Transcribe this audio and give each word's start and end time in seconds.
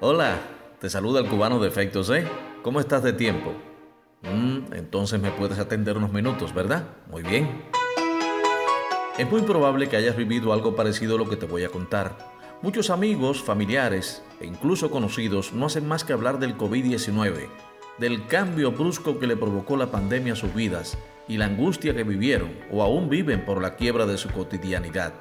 Hola, 0.00 0.38
te 0.80 0.88
saluda 0.88 1.18
el 1.18 1.26
cubano 1.26 1.58
de 1.58 1.66
Efectos 1.66 2.08
¿eh? 2.10 2.24
¿Cómo 2.62 2.78
estás 2.78 3.02
de 3.02 3.12
tiempo? 3.12 3.52
Mm, 4.22 4.72
entonces 4.72 5.20
me 5.20 5.32
puedes 5.32 5.58
atender 5.58 5.96
unos 5.96 6.12
minutos, 6.12 6.54
¿verdad? 6.54 6.84
Muy 7.10 7.24
bien. 7.24 7.64
Es 9.18 9.28
muy 9.28 9.42
probable 9.42 9.88
que 9.88 9.96
hayas 9.96 10.16
vivido 10.16 10.52
algo 10.52 10.76
parecido 10.76 11.16
a 11.16 11.18
lo 11.18 11.28
que 11.28 11.34
te 11.34 11.46
voy 11.46 11.64
a 11.64 11.68
contar. 11.68 12.16
Muchos 12.62 12.90
amigos, 12.90 13.42
familiares 13.42 14.22
e 14.40 14.46
incluso 14.46 14.88
conocidos 14.88 15.52
no 15.52 15.66
hacen 15.66 15.88
más 15.88 16.04
que 16.04 16.12
hablar 16.12 16.38
del 16.38 16.56
COVID-19, 16.56 17.48
del 17.98 18.24
cambio 18.28 18.70
brusco 18.70 19.18
que 19.18 19.26
le 19.26 19.36
provocó 19.36 19.76
la 19.76 19.90
pandemia 19.90 20.34
a 20.34 20.36
sus 20.36 20.54
vidas 20.54 20.96
y 21.26 21.38
la 21.38 21.46
angustia 21.46 21.92
que 21.92 22.04
vivieron 22.04 22.56
o 22.70 22.84
aún 22.84 23.08
viven 23.08 23.44
por 23.44 23.60
la 23.60 23.74
quiebra 23.74 24.06
de 24.06 24.16
su 24.16 24.30
cotidianidad. 24.30 25.14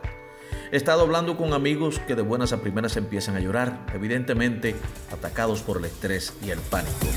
Estado 0.72 1.04
hablando 1.04 1.38
con 1.38 1.54
amigos 1.54 2.00
que 2.08 2.16
de 2.16 2.22
buenas 2.22 2.52
a 2.52 2.60
primeras 2.60 2.98
empiezan 2.98 3.38
a 3.38 3.40
llorar, 3.40 3.86
evidentemente 3.94 4.76
atacados 5.14 5.62
por 5.62 5.78
el 5.78 5.86
estrés 5.86 6.34
y 6.46 6.50
el 6.50 6.60
pánico. 6.60 7.08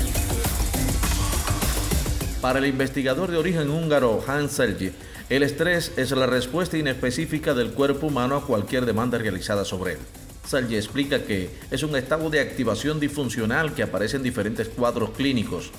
Para 2.39 2.59
el 2.59 2.65
investigador 2.67 3.29
de 3.29 3.37
origen 3.37 3.69
húngaro 3.69 4.23
Hans 4.25 4.53
Selye, 4.53 4.93
el 5.29 5.43
estrés 5.43 5.91
es 5.97 6.11
la 6.11 6.27
respuesta 6.27 6.77
inespecífica 6.77 7.53
del 7.53 7.71
cuerpo 7.71 8.07
humano 8.07 8.37
a 8.37 8.45
cualquier 8.45 8.85
demanda 8.85 9.17
realizada 9.17 9.65
sobre 9.65 9.93
él. 9.93 9.99
Selye 10.47 10.77
explica 10.77 11.23
que 11.23 11.49
es 11.71 11.83
un 11.83 11.97
estado 11.97 12.29
de 12.29 12.39
activación 12.39 13.01
disfuncional 13.01 13.73
que 13.73 13.83
aparece 13.83 14.15
en 14.15 14.23
diferentes 14.23 14.69
cuadros 14.69 15.09
clínicos. 15.09 15.71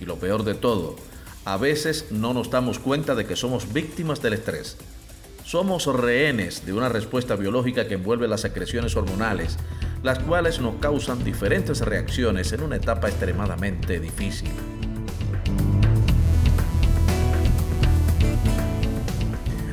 Y 0.00 0.06
lo 0.06 0.16
peor 0.16 0.44
de 0.44 0.54
todo, 0.54 0.96
a 1.44 1.58
veces 1.58 2.06
no 2.10 2.32
nos 2.32 2.50
damos 2.50 2.78
cuenta 2.78 3.14
de 3.14 3.26
que 3.26 3.36
somos 3.36 3.70
víctimas 3.70 4.22
del 4.22 4.32
estrés. 4.32 4.78
Somos 5.48 5.86
rehenes 5.86 6.66
de 6.66 6.74
una 6.74 6.90
respuesta 6.90 7.34
biológica 7.34 7.88
que 7.88 7.94
envuelve 7.94 8.28
las 8.28 8.42
secreciones 8.42 8.94
hormonales, 8.96 9.56
las 10.02 10.18
cuales 10.18 10.60
nos 10.60 10.74
causan 10.74 11.24
diferentes 11.24 11.80
reacciones 11.80 12.52
en 12.52 12.62
una 12.62 12.76
etapa 12.76 13.08
extremadamente 13.08 13.98
difícil. 13.98 14.50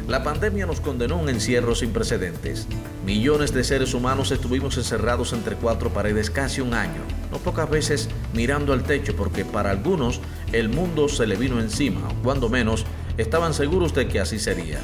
La 0.08 0.24
pandemia 0.24 0.66
nos 0.66 0.80
condenó 0.80 1.16
a 1.16 1.18
un 1.18 1.28
encierro 1.28 1.76
sin 1.76 1.92
precedentes. 1.92 2.70
Millones 3.06 3.54
de 3.54 3.66
seres 3.66 3.94
humanos 3.94 4.32
estuvimos 4.32 4.78
encerrados 4.78 5.34
entre 5.34 5.58
cuatro 5.58 5.90
paredes 5.90 6.30
casi 6.30 6.62
un 6.62 6.74
año, 6.74 7.02
no 7.34 7.38
pocas 7.40 7.70
veces 7.70 8.08
mirando 8.34 8.72
al 8.72 8.84
techo 8.84 9.14
porque 9.18 9.44
para 9.44 9.72
algunos 9.72 10.22
el 10.54 10.70
mundo 10.70 11.10
se 11.10 11.28
le 11.28 11.36
vino 11.36 11.60
encima, 11.60 12.08
o 12.08 12.24
cuando 12.24 12.48
menos 12.48 12.86
estaban 13.18 13.54
seguros 13.54 13.94
de 13.94 14.08
que 14.08 14.22
así 14.22 14.40
sería 14.40 14.80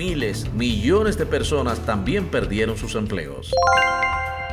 miles, 0.00 0.50
millones 0.54 1.18
de 1.18 1.26
personas 1.26 1.84
también 1.84 2.28
perdieron 2.28 2.78
sus 2.78 2.94
empleos. 2.94 3.52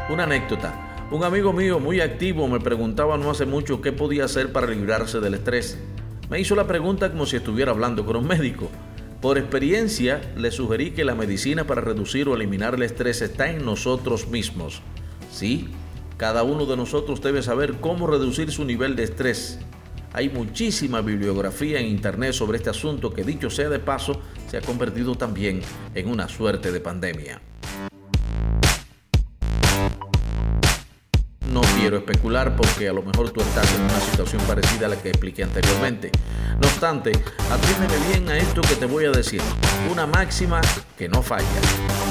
Una 0.10 0.24
anécdota. 0.24 1.08
Un 1.10 1.24
amigo 1.24 1.54
mío 1.54 1.80
muy 1.80 2.02
activo 2.02 2.50
me 2.50 2.60
preguntaba 2.60 3.18
no 3.18 3.32
hace 3.32 3.46
mucho 3.46 3.80
qué 3.80 3.94
podía 3.94 4.26
hacer 4.26 4.52
para 4.52 4.68
librarse 4.68 5.22
del 5.22 5.36
estrés. 5.36 5.80
Me 6.30 6.42
hizo 6.42 6.54
la 6.54 6.68
pregunta 6.68 7.10
como 7.10 7.26
si 7.26 7.38
estuviera 7.38 7.72
hablando 7.72 8.06
con 8.06 8.18
un 8.18 8.28
médico. 8.28 8.70
Por 9.22 9.38
experiencia, 9.38 10.20
le 10.36 10.52
sugerí 10.52 10.92
que 10.92 11.06
la 11.06 11.16
medicina 11.16 11.66
para 11.66 11.80
reducir 11.80 12.28
o 12.28 12.36
eliminar 12.36 12.76
el 12.76 12.84
estrés 12.84 13.22
está 13.22 13.50
en 13.50 13.64
nosotros 13.64 14.28
mismos. 14.28 14.82
Sí, 15.32 15.70
cada 16.18 16.44
uno 16.44 16.66
de 16.66 16.76
nosotros 16.76 17.22
debe 17.22 17.42
saber 17.42 17.76
cómo 17.80 18.06
reducir 18.06 18.52
su 18.52 18.66
nivel 18.66 18.98
de 18.98 19.04
estrés. 19.04 19.60
Hay 20.12 20.28
muchísima 20.28 21.00
bibliografía 21.00 21.80
en 21.80 21.86
Internet 21.86 22.34
sobre 22.34 22.58
este 22.58 22.70
asunto 22.70 23.14
que 23.14 23.24
dicho 23.24 23.50
sea 23.50 23.70
de 23.70 23.80
paso, 23.80 24.20
se 24.50 24.58
ha 24.58 24.62
convertido 24.62 25.16
también 25.16 25.62
en 25.94 26.10
una 26.10 26.28
suerte 26.28 26.72
de 26.72 26.80
pandemia. 26.80 27.42
No 31.52 31.62
quiero 31.80 31.98
especular 31.98 32.56
porque 32.56 32.90
a 32.90 32.94
lo 32.94 33.02
mejor 33.02 33.32
tú 33.32 33.42
estás 33.42 33.74
en 33.74 33.82
una 33.82 34.00
situación 34.00 34.42
parecida 34.44 34.88
a 34.88 34.90
la 34.90 35.02
que 35.02 35.10
expliqué 35.10 35.44
anteriormente. 35.44 36.12
No 36.60 36.68
obstante, 36.68 37.12
atiéndeme 37.52 38.08
bien 38.10 38.30
a 38.30 38.38
esto 38.38 38.62
que 38.62 38.76
te 38.76 38.86
voy 38.86 39.06
a 39.06 39.12
decir. 39.12 39.42
Una 39.92 40.06
máxima 40.06 40.62
que 40.98 41.08
no 41.08 41.22
falla. 41.22 41.46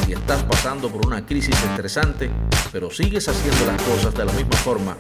Si 0.05 0.13
estás 0.13 0.43
pasando 0.45 0.89
por 0.89 1.07
una 1.07 1.27
crisis 1.27 1.55
estresante, 1.71 2.31
pero 2.73 2.91
sigues 2.91 3.29
haciendo 3.29 3.67
las 3.67 3.83
cosas 3.83 4.15
de 4.15 4.25
la 4.25 4.33
misma 4.33 4.57
forma, 4.57 4.97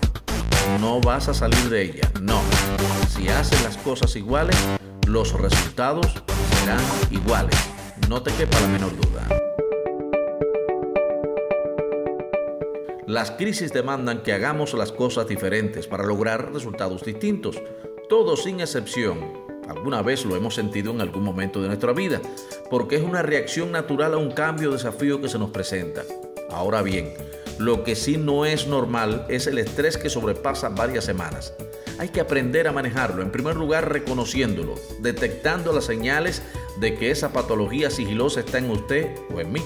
no 0.80 1.00
vas 1.00 1.28
a 1.28 1.34
salir 1.34 1.70
de 1.70 1.82
ella. 1.82 2.10
No. 2.20 2.40
Si 3.08 3.28
haces 3.28 3.62
las 3.62 3.76
cosas 3.78 4.14
iguales, 4.16 4.56
los 5.06 5.32
resultados 5.32 6.22
iguales. 7.10 7.56
No 8.08 8.22
te 8.22 8.32
quepa 8.32 8.60
la 8.60 8.68
menor 8.68 8.96
duda. 8.96 9.28
Las 13.06 13.30
crisis 13.32 13.72
demandan 13.72 14.22
que 14.22 14.32
hagamos 14.32 14.74
las 14.74 14.90
cosas 14.90 15.28
diferentes 15.28 15.86
para 15.86 16.04
lograr 16.04 16.52
resultados 16.52 17.04
distintos. 17.04 17.60
Todos 18.08 18.42
sin 18.42 18.60
excepción. 18.60 19.46
Alguna 19.68 20.02
vez 20.02 20.24
lo 20.24 20.36
hemos 20.36 20.54
sentido 20.54 20.92
en 20.92 21.00
algún 21.00 21.22
momento 21.22 21.60
de 21.60 21.68
nuestra 21.68 21.92
vida, 21.92 22.20
porque 22.70 22.96
es 22.96 23.02
una 23.02 23.22
reacción 23.22 23.72
natural 23.72 24.14
a 24.14 24.18
un 24.18 24.32
cambio 24.32 24.70
o 24.70 24.72
desafío 24.72 25.20
que 25.20 25.28
se 25.28 25.38
nos 25.38 25.50
presenta. 25.50 26.02
Ahora 26.50 26.82
bien, 26.82 27.14
lo 27.58 27.84
que 27.84 27.96
sí 27.96 28.16
no 28.16 28.44
es 28.44 28.66
normal 28.66 29.24
es 29.28 29.46
el 29.46 29.58
estrés 29.58 29.96
que 29.98 30.10
sobrepasa 30.10 30.68
varias 30.68 31.04
semanas. 31.04 31.54
Hay 31.98 32.10
que 32.10 32.20
aprender 32.20 32.68
a 32.68 32.72
manejarlo, 32.72 33.22
en 33.22 33.30
primer 33.30 33.56
lugar 33.56 33.90
reconociéndolo, 33.90 34.74
detectando 35.00 35.72
las 35.72 35.84
señales 35.84 36.42
de 36.78 36.94
que 36.94 37.10
esa 37.10 37.32
patología 37.32 37.90
sigilosa 37.90 38.40
está 38.40 38.58
en 38.58 38.70
usted 38.70 39.08
o 39.34 39.40
en 39.40 39.52
mí. 39.52 39.62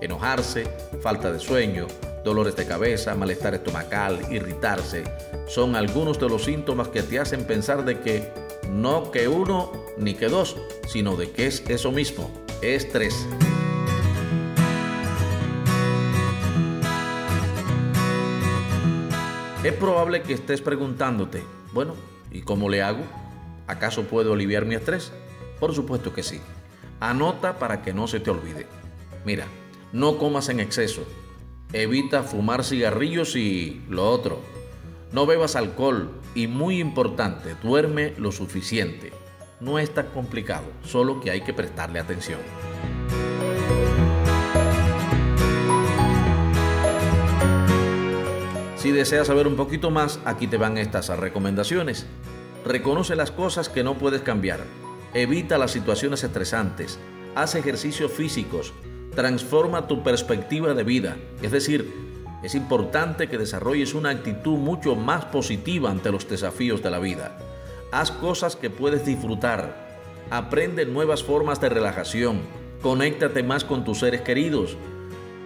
Enojarse, 0.00 0.64
falta 1.00 1.32
de 1.32 1.40
sueño, 1.40 1.88
dolores 2.24 2.54
de 2.54 2.66
cabeza, 2.66 3.14
malestar 3.14 3.54
estomacal, 3.54 4.20
irritarse, 4.30 5.04
son 5.48 5.74
algunos 5.74 6.20
de 6.20 6.28
los 6.28 6.44
síntomas 6.44 6.88
que 6.88 7.02
te 7.02 7.18
hacen 7.18 7.44
pensar 7.44 7.84
de 7.84 8.00
que 8.00 8.30
no 8.70 9.10
que 9.10 9.26
uno 9.26 9.72
ni 9.96 10.14
que 10.14 10.28
dos, 10.28 10.56
sino 10.86 11.16
de 11.16 11.30
que 11.30 11.46
es 11.46 11.64
eso 11.68 11.90
mismo, 11.90 12.30
estrés. 12.62 13.26
Es 19.66 19.72
probable 19.72 20.22
que 20.22 20.32
estés 20.32 20.60
preguntándote, 20.60 21.42
bueno, 21.72 21.96
¿y 22.30 22.42
cómo 22.42 22.68
le 22.68 22.84
hago? 22.84 23.02
¿Acaso 23.66 24.04
puedo 24.04 24.32
aliviar 24.32 24.64
mi 24.64 24.76
estrés? 24.76 25.12
Por 25.58 25.74
supuesto 25.74 26.14
que 26.14 26.22
sí. 26.22 26.40
Anota 27.00 27.58
para 27.58 27.82
que 27.82 27.92
no 27.92 28.06
se 28.06 28.20
te 28.20 28.30
olvide. 28.30 28.68
Mira, 29.24 29.46
no 29.92 30.18
comas 30.18 30.50
en 30.50 30.60
exceso. 30.60 31.02
Evita 31.72 32.22
fumar 32.22 32.62
cigarrillos 32.62 33.34
y 33.34 33.82
lo 33.88 34.08
otro. 34.08 34.38
No 35.10 35.26
bebas 35.26 35.56
alcohol 35.56 36.12
y 36.36 36.46
muy 36.46 36.78
importante, 36.78 37.56
duerme 37.60 38.14
lo 38.18 38.30
suficiente. 38.30 39.12
No 39.58 39.80
es 39.80 39.92
tan 39.92 40.06
complicado, 40.10 40.66
solo 40.84 41.20
que 41.20 41.32
hay 41.32 41.40
que 41.40 41.52
prestarle 41.52 41.98
atención. 41.98 42.38
Si 48.86 48.92
deseas 48.92 49.26
saber 49.26 49.48
un 49.48 49.56
poquito 49.56 49.90
más, 49.90 50.20
aquí 50.24 50.46
te 50.46 50.58
van 50.58 50.78
estas 50.78 51.08
recomendaciones. 51.08 52.06
Reconoce 52.64 53.16
las 53.16 53.32
cosas 53.32 53.68
que 53.68 53.82
no 53.82 53.98
puedes 53.98 54.20
cambiar. 54.20 54.60
Evita 55.12 55.58
las 55.58 55.72
situaciones 55.72 56.22
estresantes. 56.22 57.00
Haz 57.34 57.56
ejercicios 57.56 58.12
físicos. 58.12 58.72
Transforma 59.16 59.88
tu 59.88 60.04
perspectiva 60.04 60.72
de 60.72 60.84
vida. 60.84 61.16
Es 61.42 61.50
decir, 61.50 61.92
es 62.44 62.54
importante 62.54 63.26
que 63.26 63.38
desarrolles 63.38 63.92
una 63.92 64.10
actitud 64.10 64.56
mucho 64.56 64.94
más 64.94 65.24
positiva 65.24 65.90
ante 65.90 66.12
los 66.12 66.28
desafíos 66.28 66.80
de 66.80 66.90
la 66.92 67.00
vida. 67.00 67.36
Haz 67.90 68.12
cosas 68.12 68.54
que 68.54 68.70
puedes 68.70 69.04
disfrutar. 69.04 69.98
Aprende 70.30 70.86
nuevas 70.86 71.24
formas 71.24 71.60
de 71.60 71.70
relajación. 71.70 72.38
Conéctate 72.82 73.42
más 73.42 73.64
con 73.64 73.84
tus 73.84 73.98
seres 73.98 74.20
queridos. 74.20 74.76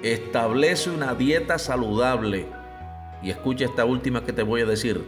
Establece 0.03 0.91
una 0.91 1.15
dieta 1.15 1.59
saludable 1.59 2.60
y 3.23 3.31
escucha 3.31 3.65
esta 3.65 3.85
última 3.85 4.25
que 4.25 4.33
te 4.33 4.43
voy 4.43 4.63
a 4.63 4.67
decir. 4.67 5.07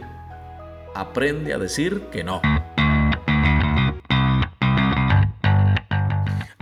Aprende 0.95 1.53
a 1.53 1.57
decir 1.57 2.07
que 2.11 2.23
no. 2.23 2.41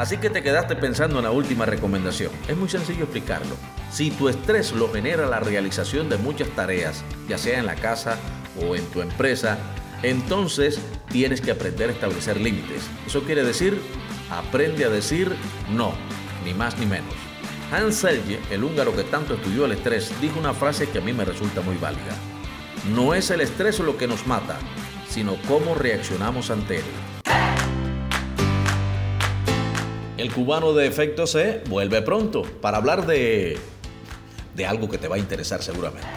Así 0.01 0.17
que 0.17 0.31
te 0.31 0.41
quedaste 0.41 0.75
pensando 0.75 1.19
en 1.19 1.25
la 1.25 1.31
última 1.31 1.65
recomendación. 1.65 2.31
Es 2.47 2.57
muy 2.57 2.67
sencillo 2.69 3.03
explicarlo. 3.03 3.55
Si 3.91 4.09
tu 4.09 4.29
estrés 4.29 4.71
lo 4.71 4.91
genera 4.91 5.27
la 5.27 5.39
realización 5.39 6.09
de 6.09 6.17
muchas 6.17 6.49
tareas, 6.49 7.03
ya 7.27 7.37
sea 7.37 7.59
en 7.59 7.67
la 7.67 7.75
casa 7.75 8.17
o 8.59 8.75
en 8.75 8.83
tu 8.85 9.01
empresa, 9.01 9.59
entonces 10.01 10.79
tienes 11.11 11.39
que 11.39 11.51
aprender 11.51 11.89
a 11.89 11.93
establecer 11.93 12.41
límites. 12.41 12.89
Eso 13.05 13.21
quiere 13.21 13.43
decir, 13.43 13.79
aprende 14.31 14.85
a 14.85 14.89
decir 14.89 15.35
no, 15.69 15.93
ni 16.45 16.55
más 16.55 16.79
ni 16.79 16.87
menos. 16.87 17.30
Hans 17.71 17.95
Selye, 17.95 18.39
el 18.49 18.63
húngaro 18.63 18.93
que 18.95 19.03
tanto 19.03 19.35
estudió 19.35 19.65
el 19.65 19.71
estrés, 19.71 20.11
dijo 20.19 20.37
una 20.37 20.53
frase 20.53 20.89
que 20.89 20.97
a 20.97 21.01
mí 21.01 21.13
me 21.13 21.23
resulta 21.23 21.61
muy 21.61 21.77
válida. 21.77 22.15
No 22.93 23.13
es 23.13 23.31
el 23.31 23.39
estrés 23.39 23.79
lo 23.79 23.97
que 23.97 24.07
nos 24.07 24.27
mata, 24.27 24.59
sino 25.07 25.37
cómo 25.47 25.73
reaccionamos 25.73 26.51
ante 26.51 26.77
él. 26.77 26.83
El 30.17 30.33
cubano 30.33 30.73
de 30.73 30.85
efecto 30.85 31.25
C 31.25 31.63
vuelve 31.69 32.01
pronto 32.01 32.43
para 32.43 32.77
hablar 32.77 33.05
de 33.05 33.57
de 34.55 34.65
algo 34.65 34.89
que 34.89 34.97
te 34.97 35.07
va 35.07 35.15
a 35.15 35.19
interesar 35.19 35.63
seguramente. 35.63 36.07